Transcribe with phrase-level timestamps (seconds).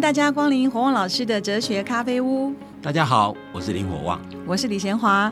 [0.00, 2.54] 迎大家光临火旺老师的哲学咖啡屋。
[2.80, 5.30] 大家好，我是林火旺，我是李贤华。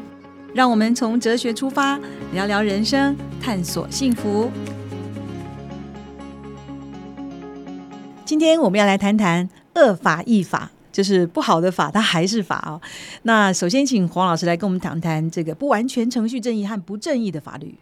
[0.52, 1.98] 让我们从哲学出发，
[2.34, 4.50] 聊聊人生，探索幸福。
[8.26, 12.78] 今天我们要来谈谈恶法亦法，就是不好的法，它还是法哦。
[13.22, 17.74] 那首先请黄老师来跟我们谈谈这个不完全程序正义和不正义的法律。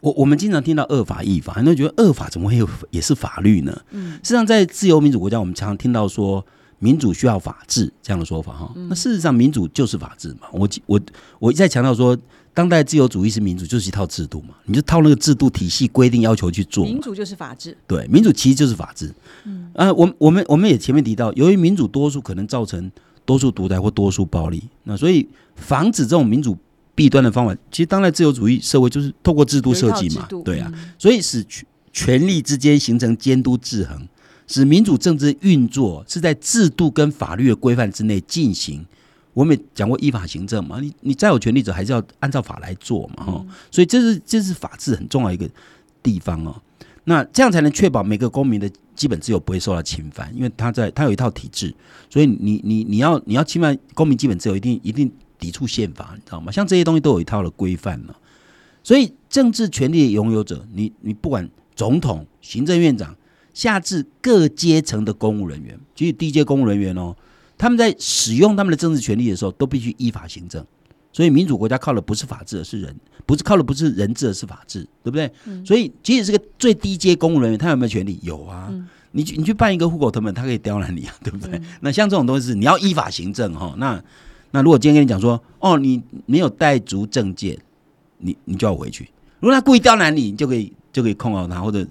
[0.00, 3.74] 我我们经常听到恶法亦法，很多人觉得恶法怎么会有也是法律呢？
[3.90, 6.44] 嗯，实际上在自由民主国家，我们常常听到说
[6.78, 8.70] 民主需要法治这样的说法哈。
[8.88, 10.48] 那事实上，民主就是法治嘛。
[10.52, 11.00] 我我
[11.38, 12.16] 我一再强调说，
[12.52, 14.54] 当代自由主义是民主，就是一套制度嘛。
[14.64, 17.74] 你就套那个制度体系规定要求去做，民主就是法治。
[17.86, 19.10] 对，民主其实就是法治。
[19.44, 22.92] 嗯，啊，我我们我们也前面提到，由于民主多数可能造成
[23.24, 26.54] 多数独裁或多数暴力，那所以防止这种民主。
[26.94, 34.06] 弊端的方法，其实当代自由主义社会就是透过制度设计嘛，对啊，所以使权权力之间形成监督制衡，
[34.46, 38.84] 使民主政治运作是在制度跟法律的规范之内进行。
[39.32, 45.50] 我们也讲过依法行政嘛，你你再有权利者还是要按照法来做嘛，哈，所以这是这是法治很重要一个
[46.00, 46.54] 地方哦。
[47.02, 51.74] 那这样才能确保每个公民的基本自由不会受到侵犯，因为他在他有一套体制，
[52.08, 55.12] 所以你你你要你要侵犯公民基本自由，一定一定。
[55.44, 56.50] 抵触宪法，你知道吗？
[56.50, 58.16] 像这些东西都有一套的规范了。
[58.82, 63.14] 所以政治权力拥有者，你你不管总统、行政院长，
[63.52, 67.14] 下至各阶层的公务人员，其实低阶公务人员哦，
[67.58, 70.64] 他们在使用他们的政治权利的时候，都必须依法行政。
[71.12, 75.30] 所以民主国家靠的不是法治，而是人，不是靠的不是人治，而是法治，对不对？
[75.62, 78.18] 所以即使是个最低阶公务人员，他有没有权利？
[78.22, 78.72] 有啊。
[79.12, 81.60] 你去你去办一个户口成本，他可以刁难你啊，对不对？
[81.82, 84.02] 那像这种东西是你要依法行政哈，那。
[84.54, 87.58] 那如果今天跟你讲说，哦，你没有带足证件，
[88.18, 89.10] 你你就要回去。
[89.40, 91.84] 如果他故意刁难你，你就可以就可以控告他或者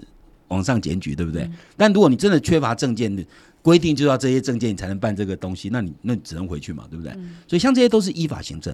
[0.47, 1.49] 往上检举，对不对？
[1.75, 3.21] 但如果你真的缺乏证件的
[3.61, 7.11] 规定，就要这些证件你才能办这个东西，那你那只能回去嘛，对不对？
[7.45, 8.73] 所以像这些都是依法行政。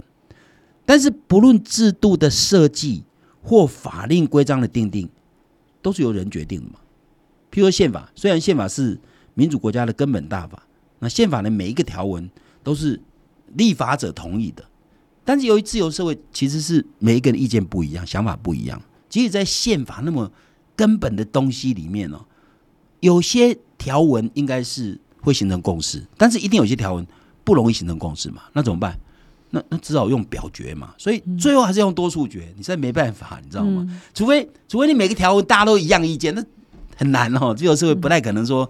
[0.86, 3.04] 但是不论制度的设计
[3.42, 5.10] 或法令规章的定定，
[5.82, 6.76] 都是由人决定的嘛。
[7.52, 9.00] 譬如说宪法，虽然宪法是
[9.34, 10.62] 民主国家的根本大法，
[11.00, 12.30] 那宪法的每一个条文
[12.62, 13.02] 都是。
[13.56, 14.64] 立法者同意的，
[15.24, 18.82] 但是由于自由社会其实是每一个人意见不一样，想法不一样。
[19.10, 20.32] 即使在宪法那么
[20.76, 22.20] 根本的东西里面哦，
[23.00, 27.06] 有些条文应该是会形成共识，但是一定有些条文
[27.44, 28.44] 不容易形成共识嘛？
[28.54, 29.00] 那怎么办？
[29.50, 30.94] 那那只好用表决嘛。
[30.98, 33.88] 所以最后还是用多数决，你实在没办法，你知道吗？
[34.14, 36.44] 除非除非你每个条文大家都一样意见，那
[36.96, 37.54] 很难哦。
[37.54, 38.70] 自由社会不太可能说。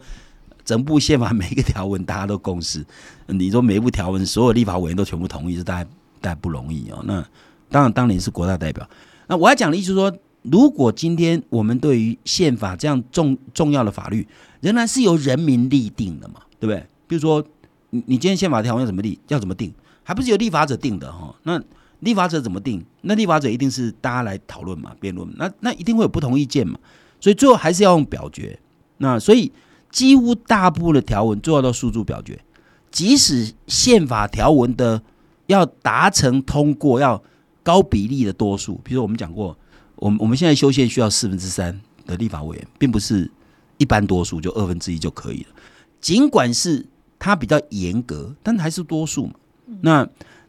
[0.69, 2.85] 整部宪法每一个条文大家都共识，
[3.25, 5.89] 你说每一部条文所有立法委员都全部同意，是大概
[6.21, 7.01] 大概不容易哦。
[7.05, 7.25] 那
[7.71, 8.87] 当然，当年是国大代表。
[9.25, 14.27] 那我要讲的意思说，如果今天我们对于宪法这样重重要的法律，
[14.61, 16.85] 仍然是由人民立定的嘛，对不对？
[17.07, 17.43] 比如说，
[17.89, 21.33] 你你今天宪法条文要怎么立，要怎么定，还不是由立法者定的哈？
[21.41, 21.59] 那
[22.01, 22.85] 立法者怎么定？
[23.01, 25.27] 那立法者一定是大家来讨论嘛，辩论。
[25.35, 26.77] 那那一定会有不同意见嘛，
[27.19, 28.59] 所以最后还是要用表决。
[28.99, 29.51] 那所以。
[29.91, 32.39] 几乎大部分的条文最后都诉诸表决，
[32.91, 35.01] 即使宪法条文的
[35.47, 37.21] 要达成通过，要
[37.63, 39.57] 高比例的多数，比如说我们讲过，
[39.95, 43.29] 我们我们现在修宪需要四分之三的立法委员，并不是
[43.77, 45.49] 一般多数就二分之一就可以了。
[45.99, 46.85] 尽管是
[47.17, 49.33] 它比较严格，但还是多数嘛。
[49.81, 50.07] 那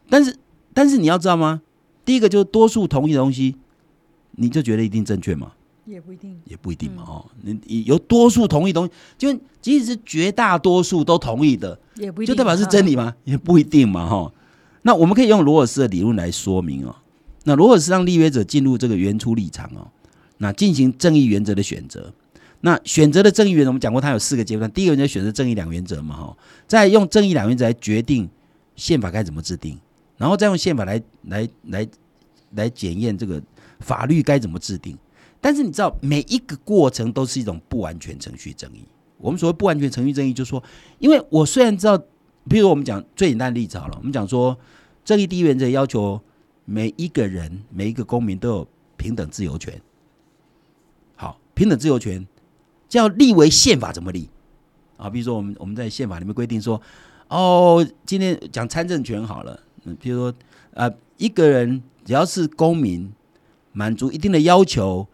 [0.09, 0.37] 但是
[0.73, 1.61] 但是你要知道吗？
[2.05, 3.55] 第一个就是多数同意的东西，
[4.31, 5.51] 你就觉得一定正确吗？
[5.85, 13.15] 也不一定，也不一定嘛，哦，你有多数同意东西，就即使是绝大多数都同意的，也不一定，就代表是真理吗？
[13.23, 14.31] 也不一定嘛，哈。
[14.83, 16.95] 那我们可以用罗尔斯的理论来说明哦。
[17.43, 19.87] 那罗尔斯让立约者进入这个原初立场哦，
[20.37, 22.13] 那进行正义原则的选择。
[22.61, 24.71] 那选择的正义原则，我们讲过，它有四个阶段。
[24.71, 26.37] 第一个原则选择正义两原则嘛，哈，
[26.67, 28.29] 再用正义两原则来决定
[28.75, 29.79] 宪法该怎么制定，
[30.17, 31.87] 然后再用宪法来来来
[32.51, 33.41] 来检验这个
[33.79, 34.95] 法律该怎么制定。
[35.41, 38.85] 但是你知道，每一个过程都是一种不完全程序正义。
[39.17, 40.63] 我们所谓不完全程序正义，就是说，
[40.99, 41.97] 因为我虽然知道，
[42.47, 44.55] 比如我们讲最简单的例子好了，我们讲说
[45.03, 46.21] 正义第一原则要求
[46.65, 48.67] 每一个人、每一个公民都有
[48.97, 49.81] 平等自由权。
[51.15, 52.27] 好，平等自由权
[52.87, 54.29] 叫立为宪法怎么立
[54.97, 55.09] 啊？
[55.09, 56.79] 比如说我们我们在宪法里面规定说，
[57.29, 60.33] 哦，今天讲参政权好了，嗯，比如说
[60.75, 63.11] 啊，一个人只要是公民，
[63.71, 65.07] 满足一定的要求。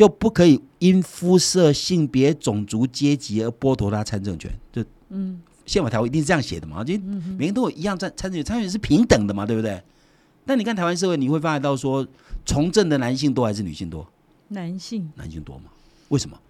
[0.00, 4.50] 就不可以因肤色、性别、种族、阶级而剥夺他参政权。
[4.72, 6.82] 就嗯，宪法条文一定是这样写的嘛？
[6.82, 6.94] 就
[7.36, 9.44] 每个人都有一样参参政权，参政权是平等的嘛？
[9.44, 9.82] 对不对？
[10.46, 12.08] 但你看台湾社会，你会发现到说，
[12.46, 14.10] 从政的男性多还是女性多？
[14.48, 15.64] 男性，男性多嘛？
[16.08, 16.40] 为什么？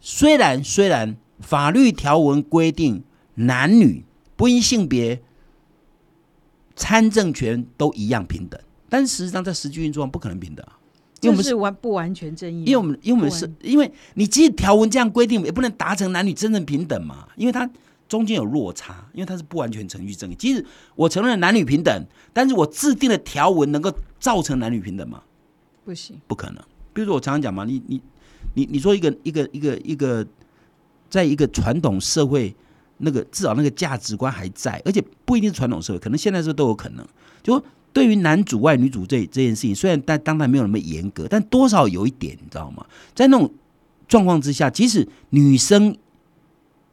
[0.00, 3.02] 虽然虽然法律条文规定
[3.34, 4.04] 男女
[4.36, 5.20] 不因性别
[6.76, 10.78] 参政权都一样平等，但事实际上在实际运作上不可能平等啊，
[11.20, 17.68] 因为我们就是完不完全正义，因为我们因为我们是因为你即使条文这样规定，也不能达成男女真正平等嘛，因为它
[18.08, 20.34] 中间有落差，因为它是不完全程序正义。
[20.34, 20.64] 即使
[20.96, 25.22] 我承认男女平等，但是我制定的条文能够造成男女平等吗？
[25.84, 26.62] 不行，不可能。
[26.92, 28.00] 比如说我常常讲嘛，你你
[28.54, 30.26] 你你说一个一个一个一个，
[31.08, 32.54] 在一个传统社会，
[32.98, 37.06] 那个至少那个价值观还在，而且不一定是传统社会，可能现在这都有可能。
[37.42, 42.86] 就说对于男主外女主这这件事情，虽然在当代没有那么严格，但多少有一点，你知道吗？
[43.14, 43.50] 在那种
[44.08, 45.96] 状况之下，即使女生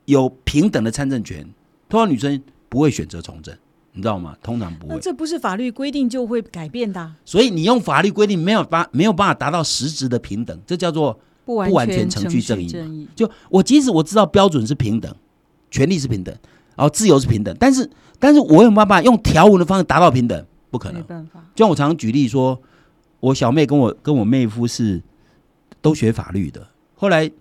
[0.05, 1.47] 有平等的参政权，
[1.87, 3.55] 通常女生不会选择从政，
[3.93, 4.35] 你知道吗？
[4.41, 4.95] 通常不会。
[4.95, 15.13] 那这不是法律规定就会改变的啊、所以你用法律规定没有办没有办法达到实质的平等，这叫做不完完全程程序正义正义就我即使我知道标准是平等，
[15.69, 16.35] 权利是平等，
[16.75, 17.89] 然后自由是平等，但是
[18.19, 20.45] 但是我有没有办法用条文的方式达到平等？
[20.77, 21.01] 不可能。
[21.01, 22.61] 没办法，就像我常常举例说，
[23.19, 25.01] 我小妹跟我跟我妹夫是
[25.81, 27.31] 都学法律的，后来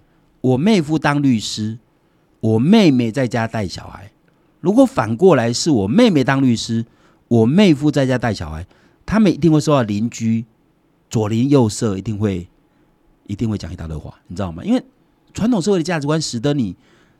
[0.40, 1.78] 我妹夫当律师，
[2.40, 4.10] 我妹妹在家带小孩。
[4.60, 6.86] 如果反过来是我妹妹当律师，
[7.28, 8.66] 我妹夫在家带小孩，
[9.04, 10.46] 他们一定会受到邻居
[11.10, 12.48] 左邻右舍一定会
[13.26, 14.64] 一定会讲一大堆话，你知道吗？
[14.64, 14.82] 因为
[15.34, 16.74] 传统社会的价值观使得你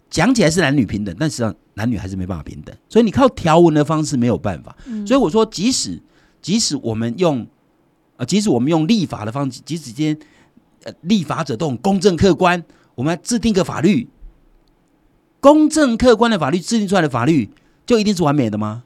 [0.09, 4.77] 讲起来是男女平等，但实际上男女还是没办法平等，所以你靠条文的方式没有办法。
[5.07, 6.01] 所以我说，即使
[6.41, 7.47] 即使我们用
[8.17, 10.19] 呃，即使我们用立法的方式，即使今天
[10.85, 12.65] 呃立法者都很公正客观，
[12.95, 14.09] 我们来制定个法律，
[15.41, 17.51] 公正客观的法律制定出来的法律，
[17.85, 18.85] 就一定是完美的吗？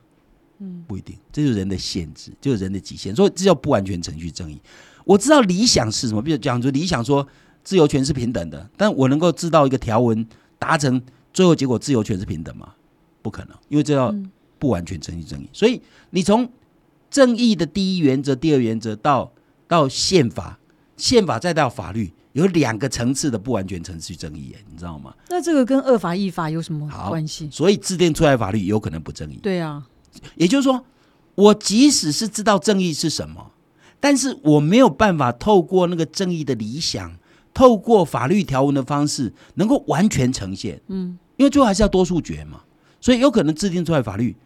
[0.58, 4.60] 嗯，不一定，这就是人的限制，就是人的极限，所以这叫不完全程序正义。
[5.04, 7.26] 我知道理想是什么，比如讲说理想说
[7.62, 10.26] 自由权是平等的，但我能够知道一个条文
[10.60, 11.02] 达成
[11.32, 12.74] 最后结果自由权是平等吗？
[13.22, 14.14] 不可能，因为这叫
[14.58, 15.48] 不完全程序正义。
[15.52, 16.48] 所以你从
[17.10, 19.32] 正义的第一原则、第二原则到
[19.66, 20.58] 到宪法，
[20.96, 25.14] 宪法再到法律，有两个层次的不完全程序正义，你知道吗？
[25.28, 27.48] 那这个跟二法一法有什么好关系？
[27.50, 29.38] 所以制定出来的法律有可能不正义。
[29.42, 29.86] 对啊，
[30.36, 30.84] 也就是说，
[31.34, 33.50] 我即使是知道正义是什么，
[33.98, 37.16] 但是我没有办法透过那个正义的理想，
[37.52, 40.80] 透过法律条文的方式，能够完全呈现。
[40.88, 42.60] 嗯，因为最后还是要多数决嘛，
[43.00, 44.36] 所以有可能制定出来法律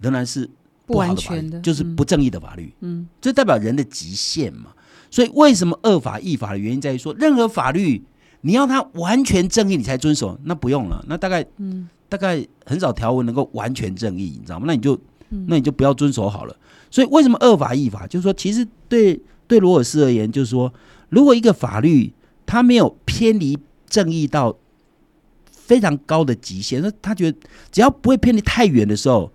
[0.00, 0.48] 仍然是
[0.86, 2.74] 不完全的就是不正义的法律。
[2.80, 4.72] 嗯，这代表人的极限嘛。
[5.10, 8.02] 所以为什么恶法易法的原因在于说，任何法律
[8.42, 11.04] 你要它完全正义，你才遵守，那不用了。
[11.08, 14.64] 那大概嗯，大概很少条文能够完全正义，你知道吗？
[14.66, 14.98] 那你就
[15.46, 16.56] 那你就不要遵守好了。
[16.90, 18.06] 所以为什么恶法易法？
[18.06, 20.72] 就是说，其实对对罗尔斯而言，就是说，
[21.08, 22.12] 如果一个法律
[22.50, 23.56] 它没有偏离
[23.88, 24.58] 正义到
[25.52, 27.38] 非常高的极限，那他觉得
[27.70, 29.32] 只要不会偏离太远的时候，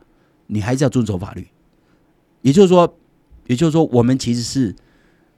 [0.48, 1.48] 你还是要遵守法律。
[2.42, 2.98] 也就是说，
[3.48, 4.76] 也就是说，我们其实是，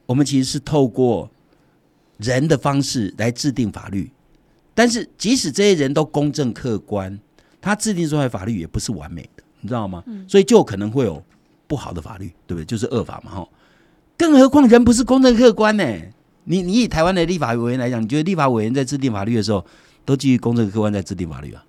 [0.07, 1.29] 我们其实是透过
[2.18, 4.12] 人的方式来制定法律，
[4.74, 7.19] 但是即使这些人都公正客观，
[7.62, 10.03] 他制定出来的法律也不是完美的，你知道吗？
[10.27, 11.24] 所以就可能会有
[11.67, 12.65] 不好的法律，对不对？
[12.65, 13.48] 就是恶法嘛，哈。
[14.17, 15.84] 更何况人不是公正客观呢、
[16.50, 19.66] 你你以台湾的立法委员来讲，你觉得立法委员在制定法律的时候，
[20.06, 21.63] 都基于公正客观在制定法律啊？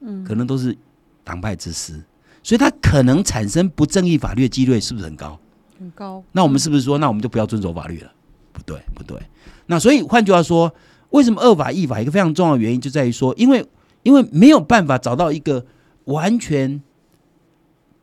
[0.00, 0.76] 嗯，可能都是
[1.24, 2.02] 党派之私，
[2.42, 5.38] 所以他可能产生不正义法律的几率是不是很高？
[5.78, 6.22] 很高。
[6.32, 8.12] 那我们是不是说，那我们就不要遵守法律了？
[8.52, 9.18] 不对，不对。
[9.66, 10.70] 那所以换句话说，
[11.08, 11.98] 为什么恶法易法？
[11.98, 13.66] 一个非常重要的原因就在于说，因为
[14.02, 15.64] 因为没有办法找到一个
[16.04, 16.82] 完全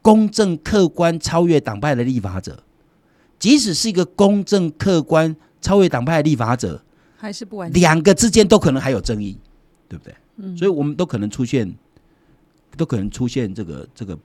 [0.02, 2.64] 公正客观、超越党派的立法者，
[3.38, 6.84] 即使是一个公正客观、超越党派的立法者，
[7.16, 7.80] 还是不完整。
[7.80, 9.38] 两个之间都可能还有争议，
[9.88, 10.14] 对不对？
[10.38, 11.72] 嗯，所以我们都可能出现，
[12.76, 14.18] 都可能出现这个这个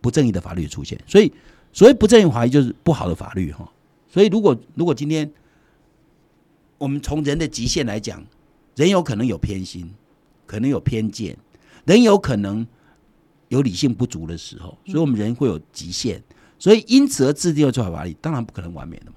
[0.00, 1.00] 不正义的法律出现。
[1.06, 1.32] 所以，
[1.72, 3.70] 所谓不正义法律就是不好的法律哈。
[4.08, 5.30] 所以，如果如果今天
[6.78, 8.22] 我们从人的极限来讲，
[8.74, 9.88] 人有可能有偏心，
[10.46, 11.36] 可能有偏见，
[11.84, 12.66] 人有可能
[13.48, 16.20] 有理性不足的时候，所以我们人会有极限。
[16.58, 19.16] 所以，因此而制定的出法法律，当然不可能完美的嘛。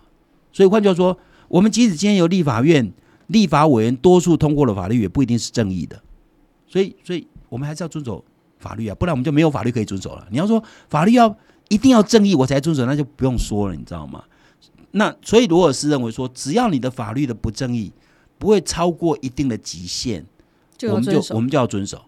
[0.51, 1.17] 所以换句话说，
[1.55, 2.91] 我们即使今天由立法院
[3.27, 6.01] 立法委员多数通过了法律，也不一定是正义的。
[6.67, 8.21] 所以，所以我们还是要遵守
[8.59, 10.27] 法律啊，不然我们就没有法律可以遵守了。
[10.29, 11.33] 你要说法律要
[11.69, 14.21] 一定要正义我才遵守，那就不用说了，你知道吗？
[14.91, 17.93] 那所以罗尔斯认为说，只要你的法律的不正义
[18.37, 20.25] 不会超过一定的极限，
[20.77, 21.39] 就我们就我。
[21.39, 22.03] 们就要遵守。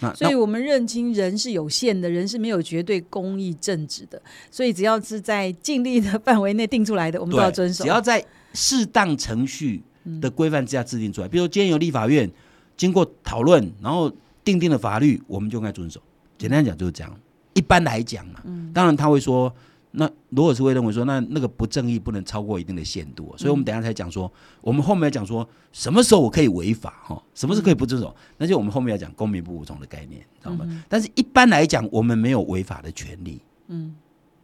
[0.00, 7.84] 那所以我们认清人是有限的，人是没有绝对公义正直的，所以只要是在尽力的范围内定出来的，我们都要遵守。
[7.84, 8.24] 只要在
[8.58, 9.80] 适当程序
[10.20, 12.28] 的规范之下制定出来，比如今天由立法院
[12.76, 14.12] 经过讨论，然后
[14.42, 16.00] 定定的法律，我们就应该遵守。
[16.36, 17.16] 简单讲就是这样。
[17.54, 18.42] 一般来讲嘛，
[18.74, 19.52] 当然他会说，
[19.92, 30.66] 那罗尔斯会认为说，那那个不正义不能超过一定的限度，所以我们等一下才讲说，我们后面要讲说什么时候我可以违法哈，什么时候可以不遵守，那就我们后面要讲公民不服从的概念，知道吗？
[30.88, 33.94] 但是一般来讲，我们没有违法的权利，嗯，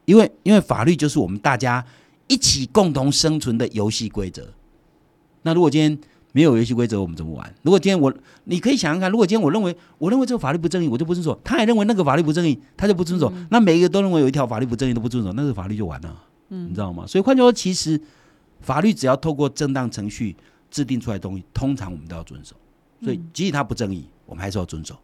[0.04, 1.85] 因为因为法律就是我们大家
[2.26, 4.49] 一起共同生存的游戏规则。
[5.43, 5.99] 那如果今天
[6.33, 7.54] 没有游戏规则，我们怎么玩？
[7.62, 8.12] 如果今天我，
[8.45, 13.33] 你可以想想看，如果今天我认为，我认为这个法律不正义，我就不遵守；他也认为那个法律不正义，他就不遵守。
[13.50, 17.07] 那每一个都认为有一条法律不正义都不遵守，那个法律就完了，嗯，你知道吗？
[17.07, 18.00] 所以换句话说，其实
[18.61, 20.35] 法律只要透过正当程序
[20.71, 22.57] 制定出来的东西，通常我们都要遵守。
[23.02, 24.97] 所以即使它不正义，我们还是要遵守。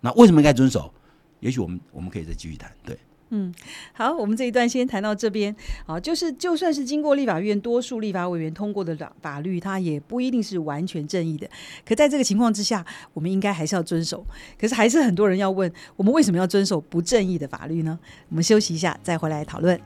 [0.00, 0.92] 那为什么应该遵守？
[1.40, 2.98] 也许我们我们可以再继续谈，对。
[3.36, 3.52] 嗯，
[3.92, 5.52] 好，我们这一段先谈到这边。
[5.84, 11.48] 好，就是就算是经过立法院多数立法委员通过的法法律，它也不一定是完全正义的。
[11.84, 14.24] 可在这个情况之下，我们应该还是要遵守。
[14.56, 17.98] 可是还是很多人要问，我们为什么要遵守不正义的法律呢？
[18.28, 19.80] 我们休息一下，再回来讨论。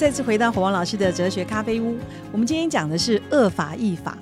[0.00, 1.94] 再次回到火王老师的哲学咖啡屋。
[2.32, 4.16] 我们今天讲的是恶法义法。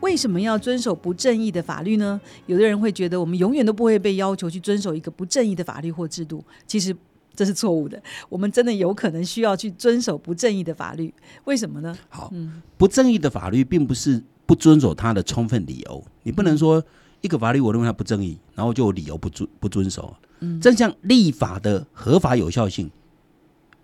[0.00, 2.18] 为什么要遵守不正义的法律呢？
[2.46, 6.42] 有的人会觉得我们永远都不会被要求去遵守一个不正义的法律或制度。
[6.66, 6.96] 其实
[7.34, 8.02] 这是错误的。
[8.30, 11.12] 我们真的有可能需要去遵守不正义的法律。
[11.44, 11.94] 为什么呢？
[12.08, 12.32] 好，
[12.78, 16.02] 不正义的法律并不是不遵守它的充分理由。
[16.22, 16.82] 你不能说
[17.20, 20.16] 一个法律我认为它不正义，然后就有理由不遵不遵守。
[20.40, 22.90] 嗯，正像立法的合法有效性。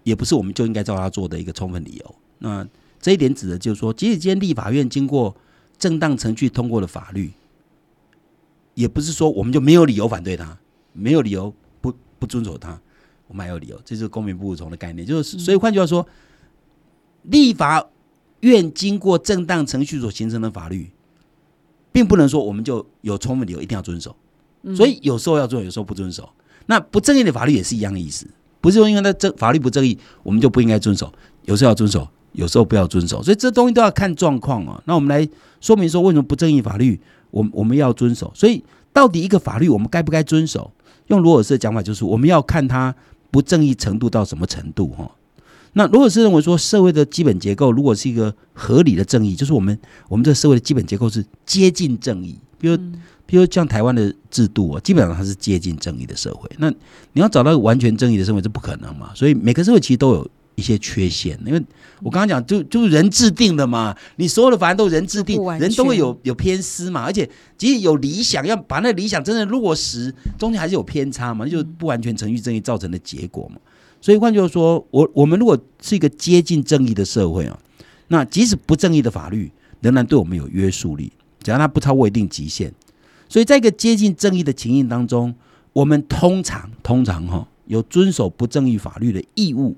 [0.05, 2.15] 也不是我们就应该照他做的一个充分理由。
[2.39, 2.67] 那
[3.01, 5.37] 这一点指的就是说，即使今天立法院经过
[5.79, 7.31] 正当程序通过的法律，
[8.75, 10.59] 也不是说我们就没有理由反对他，
[10.93, 12.81] 没有理由不不遵守他，
[13.27, 13.81] 我们还有理由。
[13.85, 15.07] 这是公民不服从的概念。
[15.07, 16.07] 就是所以换句话说，
[17.23, 17.87] 立法
[18.41, 20.91] 院经过正当程序所形成的法律，
[21.93, 24.17] 并不能说我们就有充分理由一定要遵守。
[24.75, 26.29] 所以有时候要做，有时候不遵守。
[26.67, 28.27] 那不正义的法律也是一样的意思。
[28.69, 31.11] 不是说因为它正法律不正义，我们就不应该遵守。
[31.47, 33.23] 有时候要遵守，有时候不要遵守。
[33.23, 34.79] 所以这东西都要看状况啊。
[34.85, 35.27] 那我们来
[35.59, 38.31] 说明说，为什么不正义法律，我我们要遵守？
[38.35, 40.71] 所以到底一个法律我们该不该遵守？
[41.07, 42.95] 用罗尔斯的讲法就是，我们要看它
[43.31, 45.11] 不正义程度到什么程度哈。
[45.73, 49.79] 那罗尔斯认为说，社会的基本结构如果是一个合理的正义，就是我们
[50.11, 52.79] 我们这社会的基本结构是接近正义，比如。
[53.29, 56.51] 比如像台湾的制度啊，基本上它是接近正义的社会。
[56.57, 56.71] 那
[57.13, 59.13] 你要找到完全正义的社会，这不可能嘛？
[59.15, 61.39] 所以每个社会其实都有一些缺陷。
[61.45, 61.63] 因为
[62.03, 67.03] 我刚刚讲，就就是人制定的嘛，你所有的法案都人制定，人都会有有偏私嘛。
[67.03, 73.61] 而且即使有理想，要把那理想真的落实，中间还是有偏差嘛，就是不完全程序正义造成的结果嘛。
[74.01, 77.59] 所以换句话说，我我们如果是一个接近正义的社会啊，
[78.07, 82.73] 那即使不正义的法律仍然对我们有约束力，只要它不超过一定极限。
[83.29, 85.35] 所以在一个接近正义的情形当中，
[85.73, 89.77] 我们通常通常哈有遵守不正义法律的义务。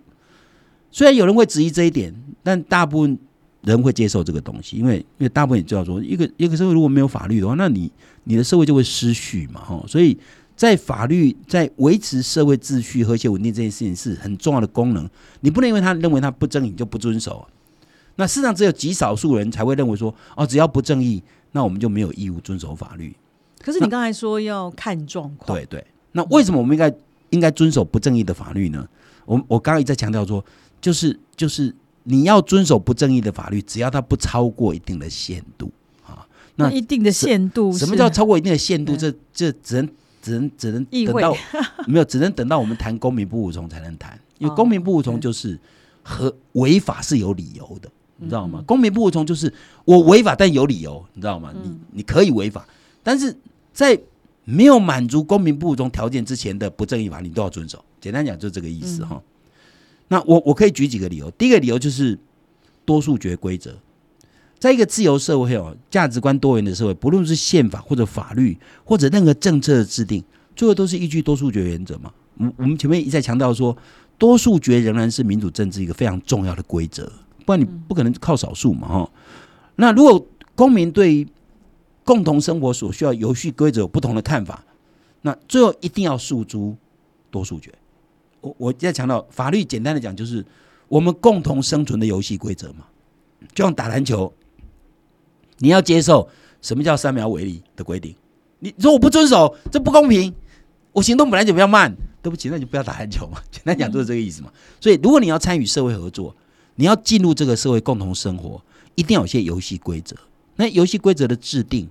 [0.90, 3.18] 虽然有人会质疑这一点，但大部分
[3.62, 7.90] 人会接受这个东西，因为因为大部分也知道说，一个一个社会如果没有法律的话，那你
[8.24, 9.84] 你的社会就会失序嘛哈。
[9.86, 10.16] 所以
[10.56, 15.08] 在法律在维持社会秩序和谐稳定这件事情是很重要的功能。
[15.40, 17.46] 你不能因为他认为他不正义就不遵守。
[18.16, 23.14] 那事实上只有极少数人才会认为说，哦，只要不正义，那我们就没有义务遵守法律。
[23.62, 25.84] 可是你刚才说要看状况，对对。
[26.12, 26.92] 那为什么我们应该
[27.30, 28.88] 应该遵守不正义的法律呢？
[29.26, 30.44] 我我刚刚一再强调说，
[30.80, 35.70] 就是就是你要遵守不正义的法律，只要它不超过一定的限度
[36.04, 36.26] 啊。
[36.56, 38.96] 那一定的限度，什么叫超过一定的限度？
[38.96, 39.88] 这这只能
[40.20, 41.36] 只能只能等到
[41.86, 45.56] 没有，只能等到我们谈公民不服从才能谈，因为公民不服从就是
[46.02, 48.64] 和违法是有理由的，你知道吗？
[48.66, 49.52] 公民不服从就是
[49.84, 51.52] 我违法但有理由，你知道吗？
[51.62, 52.66] 你你可以违法，
[53.04, 53.36] 但是。
[53.72, 53.98] 在
[54.44, 57.84] 没有满足公民不服从条件之前的不正义法，你都要遵守。
[58.00, 59.22] 简单讲，就是这个意思哈。
[60.08, 61.30] 那我我可以举几个理由。
[61.32, 62.18] 第一个理由就是
[62.84, 63.76] 多数决规则，
[64.58, 70.24] 在一个自由社会哦，价值观多元的社会，不论是宪法或者法律或者任何政策的制定，
[70.56, 72.12] 最后都是依据多数决原则嘛。
[72.38, 73.76] 我我们前面一再强调说，
[74.18, 77.12] 多数决仍然是民主政治一个非常重要的规则，
[77.46, 79.10] 不然你不可能靠少数嘛哈。
[79.76, 81.26] 那如果公民对
[82.10, 84.64] 共同生活所需要游戏规则有不同的看法，
[85.22, 86.76] 那最后一定要诉诸
[87.30, 87.72] 多数决。
[88.40, 90.44] 我我在强调法律，简单的讲就是
[90.88, 92.84] 我们共同生存的游戏规则嘛。
[93.54, 94.34] 就像打篮球，
[95.58, 96.28] 你要接受
[96.60, 98.12] 什么叫三秒违例的规定。
[98.58, 100.34] 你说我不遵守，这不公平。
[100.90, 103.40] 我行动本来就比较慢，对不起，那就不要打篮球嘛。
[103.52, 104.52] 简单讲就是这个意思嘛。
[104.80, 106.34] 所以，如果你要参与社会合作，
[106.74, 108.60] 你要进入这个社会共同生活，
[108.96, 110.16] 一定有些游戏规则。
[110.56, 111.88] 那游戏规则的制定，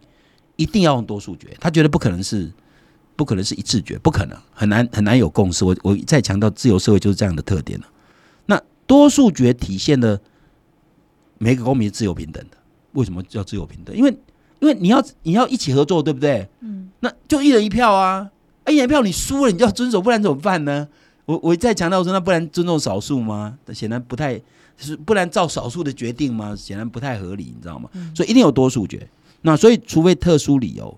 [0.59, 1.55] 一定要用多数决。
[1.59, 2.51] 他觉得不可能是，
[3.15, 5.63] 不可能是一致决，不可能，很难很难有共识。
[5.63, 7.87] 我我再强调，自由社会就是这样的特点了。
[8.47, 10.19] 那多数决体现的
[11.37, 12.57] 每个公民自由平等的，
[12.91, 13.95] 为什么叫自由平等？
[13.95, 14.11] 因为
[14.59, 16.49] 因为你要你要一起合作，对不对？
[16.59, 18.29] 嗯，那就一人一票啊。
[18.67, 20.87] 一人一票，你输了，你就要遵守，不然怎么办呢？
[21.25, 23.57] 我我再强调说，那不然尊重少数吗？
[23.73, 24.39] 显然不太
[24.77, 26.55] 是，不然照少数的决定吗？
[26.55, 27.89] 显然不太合理，你知道吗？
[28.13, 29.09] 所以一定有多数决。
[29.41, 30.97] 那所以，除非特殊理由，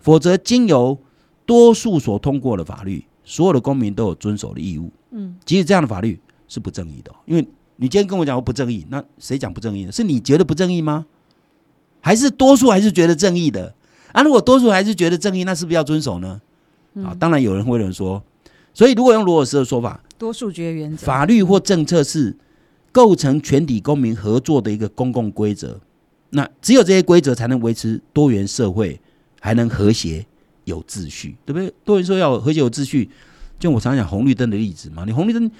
[0.00, 0.98] 否则经由
[1.44, 4.90] 多数所通过的法律，所有的公民都有遵守的义务。
[5.10, 6.18] 嗯，即使这样的法律
[6.48, 7.46] 是不正义的，因为
[7.76, 9.92] 你今天跟我讲我不正义，那谁讲不正义呢？
[9.92, 11.04] 是你觉得不正义吗？
[12.00, 13.74] 还是多数还是觉得正义的？
[14.12, 16.40] 啊，如果多数还是觉得正义，那是不是要遵守呢？
[16.96, 18.22] 啊，当然有人会有人说，
[18.74, 22.36] 所以如果用罗尔斯的说法，多数决原则，法律或政策是
[22.90, 25.80] 构成全体公民合作的一个公共规则，
[26.34, 29.00] 那只有这些规则才能维持多元社会，
[29.40, 30.26] 还能和谐
[30.64, 31.72] 有秩序，对不对？
[31.84, 33.08] 多元社会要和谐有秩序，
[33.58, 35.50] 就我常讲红绿灯的例子嘛，你红绿灯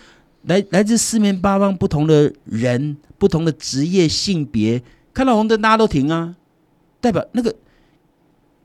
[0.42, 4.82] 来 来自四面八方不同的人、不同的职业、性别，
[5.14, 6.36] 看到红灯大家都停啊，
[7.00, 7.54] 代表那个。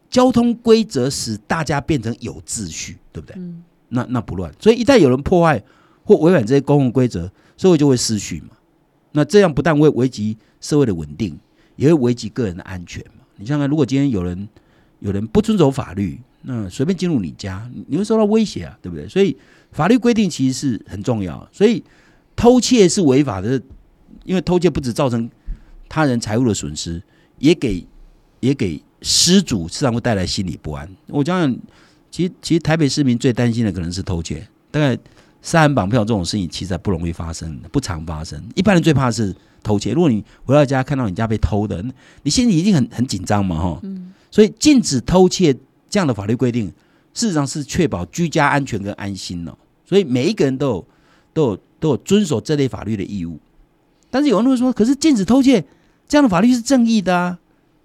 [0.10, 3.36] 交通规则使大家变成有秩序，对不对？
[3.90, 5.62] 那那不乱，所以一旦有人破坏
[6.06, 8.56] 或违反这些公共规则，社会就会失序嘛。
[9.12, 11.38] 那这样不但会危及社会的稳定，
[11.78, 13.24] 也会危及个人的安全嘛。
[13.38, 14.50] 你想想，如果今天有人
[15.00, 19.08] 有人不遵守法律，那随便进入你家，你会受到威胁啊，对不对？
[19.08, 19.38] 所以
[19.72, 21.48] 法律规定其实是很重要。
[21.54, 21.82] 所以
[22.36, 23.62] 偷窃是违法的，
[24.26, 25.30] 因为偷窃不止造成
[25.88, 27.02] 他人财物的损失，
[27.40, 27.88] 也给
[28.42, 28.84] 也给。
[29.04, 30.90] 失主自然会带来心理不安。
[31.06, 31.60] 我讲讲，
[32.10, 34.46] 其实其实台北市民最担心的可能是偷窃。
[34.72, 34.98] 大概
[35.42, 38.42] 杀人绑票这种事情，其实不容易发生，不常发生。
[38.56, 39.94] 一般人最怕是偷窃。
[39.94, 41.84] 如果你回到家看到你家被偷的，
[42.24, 43.82] 你心里一定很很紧张嘛，哈。
[44.30, 45.56] 所以禁止偷窃
[45.90, 46.68] 这样的法律规定，
[47.14, 49.58] 事实上是确保居家安全跟安心哦。
[49.86, 50.88] 所以每一个人都有
[51.34, 53.40] 都有都有遵守这类法律的义务。
[54.10, 55.64] 但是有人会说，可是禁止偷窃
[56.08, 57.40] 这样的法律是正义的啊。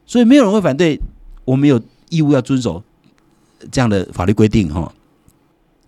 [0.05, 0.99] 所以没有人会反对，
[1.45, 2.83] 我们有义务要遵守
[3.71, 4.93] 这样的法律规定哈。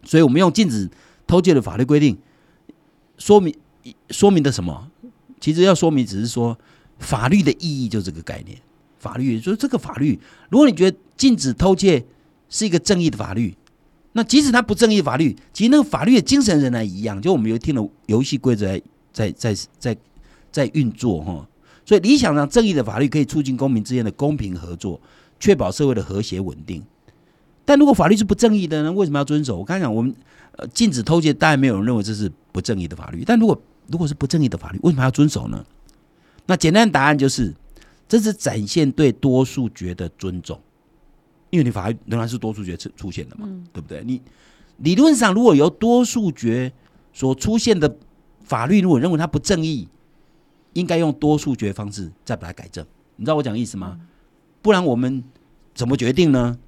[0.05, 0.89] 所以我们用禁止
[1.27, 2.17] 偷窃的法律规定，
[3.19, 3.55] 说明
[4.11, 4.91] 说明的什么？
[5.41, 6.59] 其实要说明只是说
[6.99, 8.59] 法律的意义就这个概念。
[8.99, 12.03] 法律就是这个法律，如果你觉得禁止偷窃
[12.49, 13.55] 是一个正义的法律，
[14.13, 17.21] 那即使它不正义法律，其实那个法律的精神仍然一样。
[17.21, 18.81] 就我们有听了游戏规则
[19.13, 19.95] 在在在
[20.51, 21.47] 在运作哈。
[21.85, 24.99] 所以理想上，正义的法律可以促进公民之间的公平合作，
[25.39, 26.83] 确保社会的和谐稳定。
[27.65, 28.93] 但如果法律是不正义的呢？
[28.93, 29.59] 为什么要遵守？
[29.59, 30.15] 我刚才讲，我们
[30.57, 33.23] 呃禁止偷窃，当然没有人认为这是不正义的法律。
[33.25, 35.65] 但如果如果是不正义的法律，为什么要遵守呢？
[36.47, 37.55] 那简单的答案就是，
[38.09, 40.61] 这是展现对多数决的尊重。
[41.51, 44.03] 因为你法律仍然是多数决出出现的嘛，对不对？
[44.05, 44.21] 你
[44.79, 46.73] 理论上如果由多数决
[47.13, 47.97] 所出现的
[48.45, 49.89] 法律，如果认为它不正义。
[50.75, 53.97] 应该用多数决方式再把它改正，你知道我讲意思吗？
[54.61, 55.23] 不然我们
[55.73, 56.59] 怎么决定呢？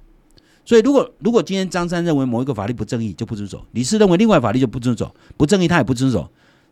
[0.67, 6.29] 所以如果如果今天张三认为某一个法律不正义就不遵守，李四认为另外法律就不遵守，不正义他也不遵守。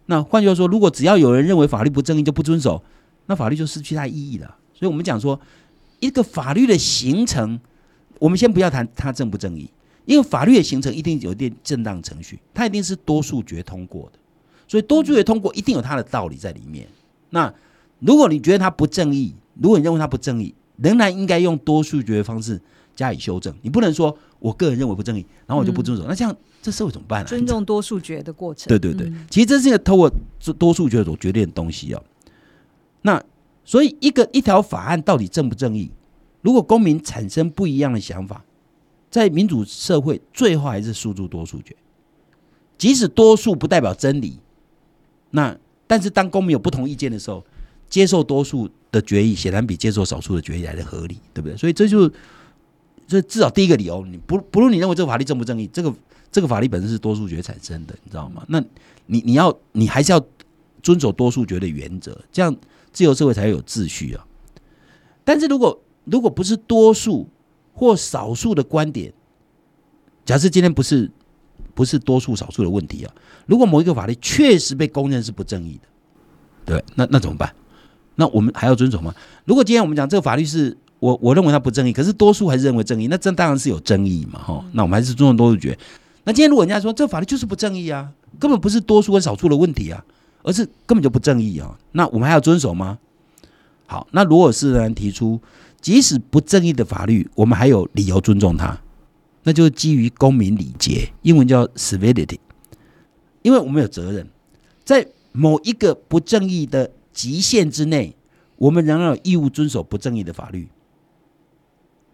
[0.08, 2.84] 那换句话说，如果只要有人认为法律不正义就不遵守，
[3.28, 4.54] 那法律就失去它意义了。
[4.74, 5.40] 所以我们讲说，
[6.02, 7.58] 一个法律的形成，
[8.20, 9.70] 我们先不要谈它正不正义，
[10.04, 14.20] 因为法律的形成一定有点正当程序，它一定是多数决通过的，
[14.68, 16.86] 所以多数决通过一定有它的道理在里面。
[17.30, 17.52] 那
[18.00, 22.62] 如果你觉得它不正义，如果你认为它不正义，仍然应该用多数决的方式
[22.96, 23.54] 加以修正。
[23.62, 26.06] 你不能说我个人认为不正义，然后我就不遵守。
[26.08, 27.28] 那这样这社会怎么办呢？
[27.28, 28.68] 尊重多数决的过程。
[28.68, 30.12] 对对对，其实这是一个透过
[30.58, 32.04] 多数决所决定的东西哦。
[33.02, 33.22] 那
[33.64, 35.92] 所以一个一条法案到底正不正义？
[36.42, 38.44] 如果公民产生不一样的想法，
[39.12, 41.76] 在民主社会最后还是诉诸多数决，
[42.78, 44.40] 即使多数不代表真理，
[45.32, 45.58] 那。
[45.88, 47.46] 但是当公民有不同意见的时候，
[47.88, 51.56] 接受多数的决议显然比接受少数的决议来的合理，对不对？
[51.56, 52.12] 所以这就
[53.08, 55.94] 这至少第一个理由，你不不论你认为这个法律正不正义，这个
[56.32, 58.44] 这个法律本身是多数决产生的，你知道吗？
[58.48, 58.64] 那
[59.06, 60.26] 你你要你还是要
[60.82, 62.56] 遵守多数决的原则，这样
[62.92, 64.26] 自由社会才有秩序啊。
[65.24, 67.30] 但是如果如果不是多数
[67.74, 69.14] 或少数的观点，
[70.26, 71.12] 假设今天不是。
[71.74, 73.14] 不是多数少数的问题啊！
[73.46, 75.88] 如果某一个法律确实被公认是不正义的，
[76.64, 77.54] 对，那那怎么办？
[78.16, 79.14] 那我们还要遵守吗？
[79.44, 84.66] 如果今天我们讲这个法律是我我认为它不正义，可是多数还是认为正义，那这当然是有争议嘛，哈。
[84.74, 85.78] 那我们还是尊重多数决。
[86.24, 90.04] 那今天如果人家说这法律就是不正义啊，根本不是多数跟少数的问题啊，
[90.42, 92.98] 而是根本就不正义啊，那我们还要遵守吗？
[93.86, 95.40] 好，那如果是人提出，
[95.80, 98.82] 即使不正义的法律，我们还有理由尊重它，
[99.44, 102.40] 那就是基于公民礼节，英文叫 civility，
[103.44, 104.28] 因为我们有责任，
[104.84, 108.16] 在某一个不正义的极限之内，
[108.58, 110.68] 我们仍然有义务遵守不正义的法律。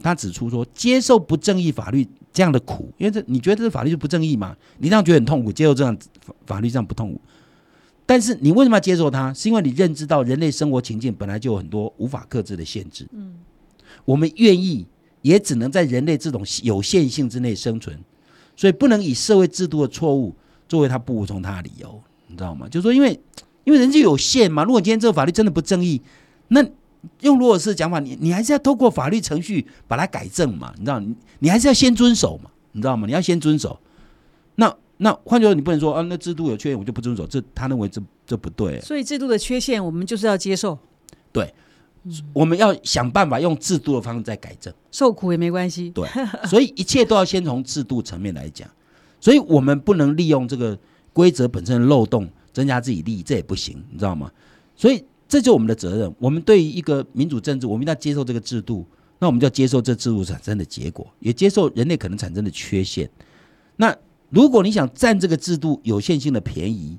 [0.02, 4.56] 他指出说，接受不正义法律这样的苦，因为这你觉得这法律是不正义嘛？
[4.80, 5.98] 你这样觉得很痛苦，接受这样
[6.46, 7.22] 法律这样不痛苦。
[8.06, 9.34] 但是你为什么要接受它？
[9.34, 13.08] 是因为你认知到人类生活情境本来就有很多无法克制的限制。
[13.14, 13.36] 嗯，
[14.04, 14.86] 我们愿意，
[15.22, 17.98] 也只能在人类这种有限性之内生存，
[18.56, 20.36] 所以不能以社会制度的错误
[20.68, 22.68] 作为他不服从他的理由，你知道吗？
[22.68, 23.18] 就是说，因为
[23.64, 24.64] 因为人就有限嘛。
[24.64, 26.02] 如果今天这个法律真的不正义，
[26.50, 26.62] 那
[27.22, 30.74] 用罗尔斯的讲法，你你还是要透过法律程序把它改正嘛？
[30.78, 32.50] 你知道，你你还是要先遵守嘛？
[32.72, 33.06] 你知道吗？
[33.08, 33.80] 你要先遵守。
[34.56, 34.76] 那。
[35.04, 37.26] 那换句话说，你不能说啊，那制度有缺陷，我就不遵守。
[37.26, 38.80] 这他认为这这不对。
[38.82, 40.78] 所以制度的缺陷，我们就是要接受。
[41.34, 41.52] 对，
[42.34, 44.72] 我们要想办法用制度的方式再改正。
[44.92, 45.90] 受苦也没关系。
[45.90, 46.08] 对，
[46.46, 48.70] 所以一切都要先从制度层面来讲。
[49.20, 50.78] 所以我们不能利用这个
[51.14, 54.32] 规则本身的漏洞增加自己利益，这也不行，你知道吗？
[54.76, 56.13] 所以这就是我们的责任。
[56.20, 58.86] 我们对于一个民主政治，我们一定要接受这个制度，
[59.20, 63.10] 那我们就要接受这制度产生的结果，也接受人类可能产生的缺陷。
[63.78, 63.96] 那。
[64.34, 66.98] 如果你想占这个制度有限性的便宜，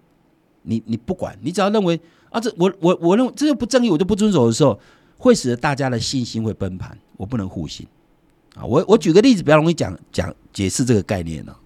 [0.65, 4.79] 你你不管，你只要认为啊，这我我我认为这就不正义，我就不遵守的时候，
[5.17, 6.95] 会使得大家的信心会崩盘。
[7.17, 7.87] 我不能互信
[8.55, 8.63] 啊！
[8.67, 11.57] 我我举个例子比较容易讲讲解释这个概念呢。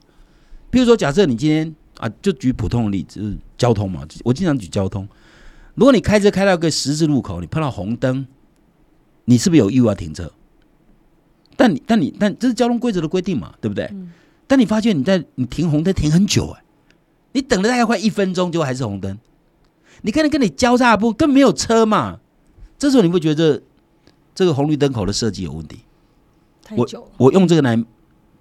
[0.70, 4.06] 比如说，假设你今天啊，就举普通的例子，就是交通嘛。
[4.22, 5.08] 我经常举交通。
[5.76, 8.26] 如果你开车开到一个十字路口，你碰到红灯，
[9.26, 10.32] 你是不是有义务要停车？
[11.56, 13.90] 但你但你但这是交通规则的规定嘛，对不对？
[14.46, 16.62] 但你发现你在你停红灯停很久哎，
[17.32, 19.18] 你等了大概快一分钟，就还是红灯。
[20.02, 22.20] 你看你跟你交叉不更没有车嘛，
[22.78, 23.62] 这时候你会觉得
[24.34, 25.80] 这个红绿灯口的设计有问题。
[26.62, 27.08] 太久了。
[27.16, 27.82] 我用这个来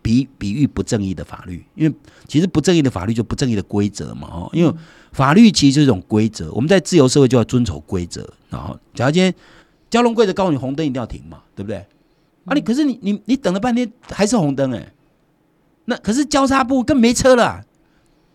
[0.05, 1.95] 比比喻不正义的法律，因为
[2.27, 4.71] 其实不正义的法律就不正义的规则嘛哦，因为
[5.11, 8.31] 法律其实是一种规则，我们在自由社会就要遵守规则。
[8.51, 9.33] 然后，假如今天
[9.89, 11.77] 交通规则告诉你红灯一定要停嘛，对不对？
[12.45, 14.93] 啊，你可是你你你等了半天还是红灯哎。
[15.85, 17.65] 那可是交叉部更没车了，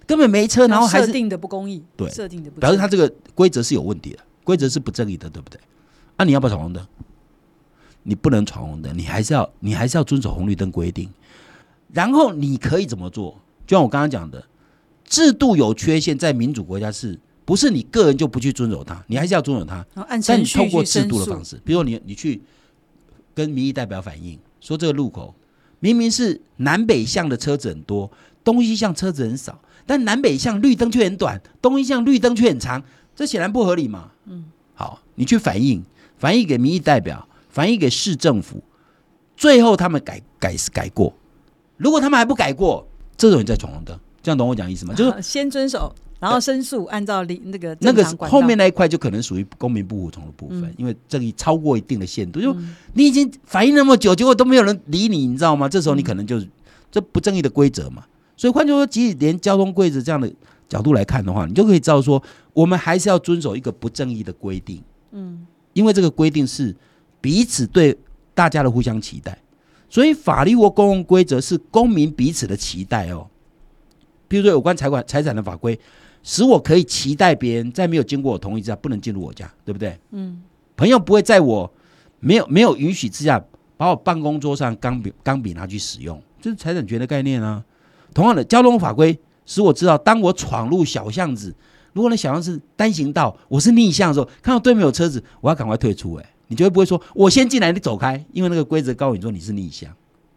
[0.08, 5.60] 根本没车，然后还是设定的不公义，对，设定的不表示他这个规则是有问题的，规则是不正义的，对不对？
[6.16, 6.84] 啊，你要不要闯红灯？
[8.02, 11.08] 你不能闯红灯，你还是要你还是要遵守红绿灯规定。
[11.92, 13.40] 然后你可以怎么做？
[13.66, 14.44] 就像我刚刚讲的，
[15.04, 19.02] 制度有缺陷，在民主国家是不是你个人就不去遵守它？
[19.06, 22.40] 你还是要遵守它，但你通过制度的方式，比如你你去
[23.34, 25.34] 跟民意代表反映，说这个路口。
[25.82, 28.10] 明明是南北向的车子很多，
[28.44, 32.82] 东西向车子很少，但南北向绿灯却很短，东西向绿灯却很长，
[33.16, 34.10] 这显然不合理嘛。
[34.26, 35.82] 嗯，好，你去反映，
[36.18, 38.62] 反映给民意代表，反映给市政府，
[39.36, 41.14] 最后他们改改改过。
[41.80, 44.94] 如果他们还不改过，这种人在闯红灯，这样懂我讲意思吗？
[44.94, 45.92] 就是先遵守。
[46.20, 52.54] 然后申诉，按照理那个那个后面那一块就可能属于公民不服从的部分，因为正义超过一定的限度，就
[52.92, 55.66] 你已经反映那么久，结果都没有人理你，你知道吗？
[55.66, 56.46] 这时候你可能就是
[56.92, 58.04] 这不正义的规则嘛。
[58.36, 60.30] 所以换句话说，即使连交通规则这样的
[60.68, 64.82] 角度来看的话，你就可以知道说，我们还是要遵守一个不正义的规定。
[65.12, 66.76] 嗯，因为这个规定是
[67.22, 67.96] 彼此对
[68.34, 69.38] 大家的互相期待，
[69.90, 73.26] 所以法律或公共规则是公民彼此的期待哦。
[74.26, 75.78] 比如说有关财管财产的法规。
[76.22, 79.98] 使我可以期待别人在没有经过我同意之下不能进入我家，对不对？
[80.10, 80.42] 嗯，
[80.76, 81.72] 朋友不会在我
[82.18, 83.42] 没有没有允许之下
[83.78, 87.64] 把我办公桌上钢笔钢笔拿去使用，这是财产权的概念啊。
[88.12, 91.56] 同样的，交通法规使我知道，当我闯入小巷子，
[91.94, 96.16] 如果那小巷是单行道，我是逆向的时候，看到对面有车子，我要赶快退出。
[96.16, 99.90] 哎，你绝对不会说我先进来，你走开，因为那个规则告诉你说你是逆向，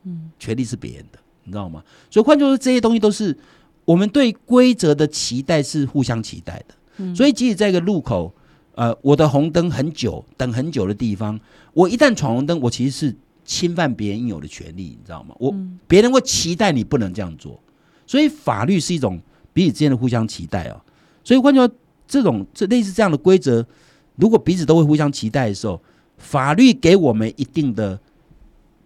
[0.05, 1.83] 嗯，权利是别人的，你知道吗？
[2.09, 3.37] 所以换句话说，这些东西都是。
[3.85, 8.33] 我们对规则的期待是互相期待的，所以即使在一个路口，
[8.75, 11.37] 呃，我的红灯很久，等很久的地方，
[11.73, 15.35] 我一旦闯红灯，我其实是侵犯别人应有的权利，你知道吗？
[15.37, 15.53] 我
[15.85, 17.59] 别人会期待你不能这样做，
[18.07, 19.19] 所以法律是一种
[19.51, 20.79] 彼此之间的互相期待哦。
[21.21, 21.75] 所以换句话说，
[22.07, 23.67] 这种这类似这样的规则，
[24.15, 25.81] 如果彼此都会互相期待的时候，
[26.23, 27.99] 法律给我们一定的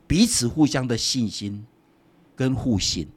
[0.08, 1.66] 彼此互相的信心
[2.36, 3.08] 跟互信。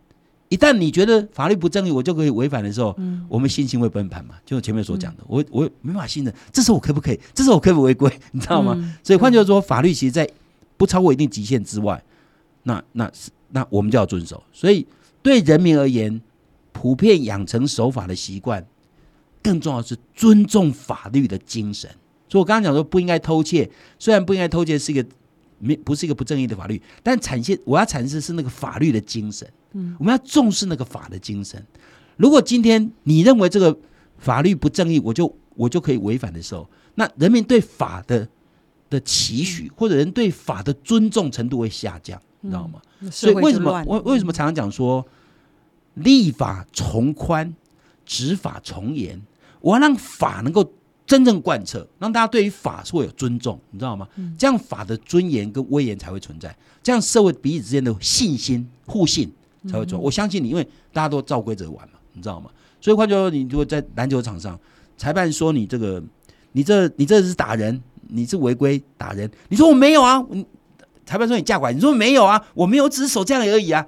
[0.51, 2.97] 一旦你觉得法律不正义，我就可以违反的时候，
[3.29, 4.35] 我们信心会崩盘嘛？
[4.45, 7.21] 就前面所讲的，我我没法信任，这时候我可不可以？
[7.33, 8.21] 这时候我可不可以违规？
[8.33, 8.75] 你知道吗？
[9.03, 10.29] 所以换句话说，法律其实在
[10.77, 12.03] 不超过一定极限之外，
[12.65, 14.43] 那那是那我们就要遵守。
[14.53, 14.87] 所以
[15.23, 16.21] 对人民而言，
[16.73, 18.67] 普遍养成守法的习惯，
[19.41, 21.89] 更重要是尊重法律的精神。
[22.31, 25.05] 所以我刚刚讲说不应该偷窃，虽然不应该偷窃是一个
[25.59, 29.47] 没不是一个不正义的法律，但产现我要阐释是那个法律的精神。
[29.73, 31.63] 嗯，我们要重视那个法的精神。
[32.17, 33.77] 如果今天你认为这个
[34.17, 38.29] 法律不正义，我就我就可以违反的时候，那人民对法的
[38.89, 42.81] 的期许或者人对法的尊重程度会下降，你知道吗？
[43.11, 45.05] 所以为什么为为什么常常讲说？
[45.95, 47.53] 立法从宽，
[48.07, 49.21] 执法从严。
[49.61, 50.73] 我要让法能够
[51.11, 54.07] 真正贯彻，让大家对于法是会有尊重，你知道吗？
[54.39, 59.29] 这样法的尊严跟威严才会存在，这样社会彼此之间的信心、互信
[59.67, 60.01] 才会存。
[60.01, 62.49] 我相信你，因为大家都照规则玩嘛，你知道吗？
[62.81, 64.57] 所以换句话说，你如果在篮球场上，
[64.97, 66.01] 裁判说你这个，
[66.53, 70.25] 你这你这是打人，你是违规打人，你说我没有啊？
[71.05, 72.41] 裁判说你架拐，你说没有啊？
[72.55, 73.85] 我没有，只是手这样而已啊。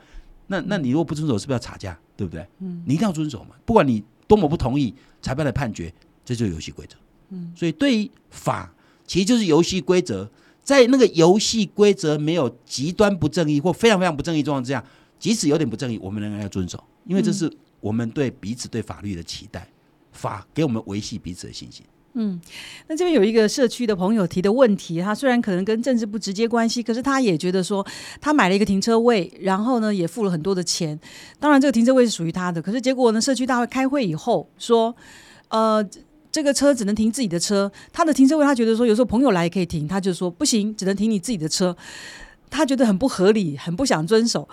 [0.49, 1.97] 那那你如果不遵守，是不是要吵架？
[2.17, 2.45] 对不对？
[2.59, 3.51] 嗯，你一定要遵守嘛。
[3.65, 6.97] 不管你多么不同意裁判的判决，这就是游戏规则。
[7.33, 8.73] 嗯，所以对于法，
[9.07, 10.31] 其实就是游戏规则。
[10.63, 14.85] 在那个游戏规则没有极端不正义或非常非常不正义状况之下，
[15.19, 19.67] 即使有点不正义，我们仍然要遵守，因为这是我们对彼此对法律的期待。
[20.13, 21.85] 法给我们维系彼此的信心。
[22.13, 22.39] 嗯，
[22.87, 27.85] 那这边有一个社区的朋友提的问题，他虽然可能跟政治不直接关系，可是他也觉得说，
[28.21, 31.01] 他买了一个停车位，然后呢也付了很多的钱，
[31.41, 34.95] 当然这个停车位是属于他的，可是结果呢，社区大会开会以后说，
[35.49, 35.83] 呃，
[36.33, 41.77] 这个车只能停自己的车，他的停车位他觉得说有时候朋友来也可以停，他就说不行，只能停你自己的车，
[42.51, 44.49] 他觉得很不合理，很不想遵守。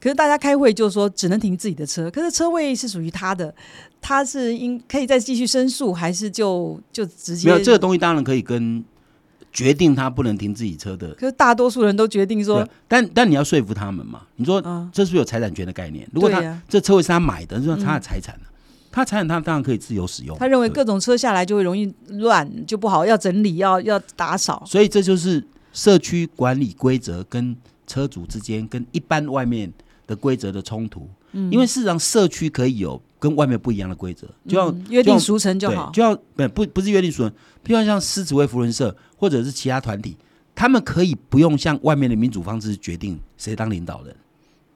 [0.00, 3.52] 可是大家开会就说只能停自己的车，可是车位是属于他的，
[4.00, 7.98] 他是应可以再继续申诉，还是就就直接没有这个东西？
[7.98, 8.84] 当然可以跟
[9.50, 11.14] 决定他不能停自己车的。
[11.14, 14.22] 可是大多数人都决定说，但但你要说服他们嘛？
[14.36, 14.60] 你说
[14.92, 16.06] 这是不是有财产权的概念？
[16.12, 18.38] 如果他这车位是他买的，是他的财产
[18.94, 20.38] 他财产他当然可以自由使用。
[20.38, 24.62] 他认为各种车下来就会容易乱，就不好，要整理，要要打扫。
[24.66, 29.72] 所以这就是社区管理规则跟车主之间跟一般外面。
[30.06, 37.32] 的规则的冲突，嗯，因为事实上社区可以有跟外面不一样的规则，就要约定俗成就好，就要不不不是约定俗成，
[37.64, 40.14] 譬如像狮子会福人社或者是其他团体，
[40.54, 44.14] 他们可以不用像外面的民主方式决定谁当领导人，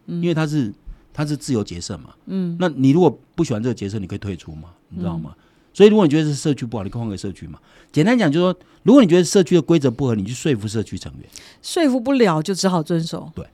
[0.06, 0.72] 因为他是
[1.18, 5.34] 他是自由结社嘛，嗯，那你如果不喜欢这个结社，你可以退出嘛，你知道吗？
[5.74, 7.58] 所以如果你觉得是社区不好，你可以换个社区嘛。
[7.90, 11.28] 简单讲就是说，如果你觉得社区的规则不合，你去说服社区成员，
[11.60, 13.44] 说服不了就只好遵守，对，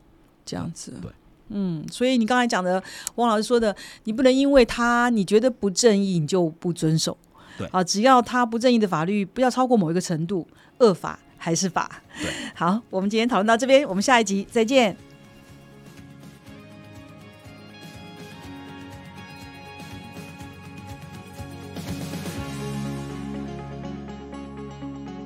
[0.44, 1.10] 这样子，对。
[1.48, 2.82] 嗯，所以你刚才讲的，
[3.14, 3.74] 汪老师说的，
[4.04, 7.16] 你不能因为他你觉得不正义，你就不遵守。
[7.56, 10.46] 对啊，只要他不正义的法律不要超过某一个程度，
[10.80, 12.02] 恶法还是法。
[12.20, 14.94] 对，好，我们今天讨论到这边，我们下一集再见。